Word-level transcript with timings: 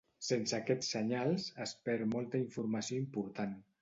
Sense 0.27 0.55
aquests 0.59 0.87
senyals, 0.95 1.45
es 1.67 1.73
perd 1.89 2.07
molta 2.15 2.41
informació 2.43 2.99
important. 3.07 3.55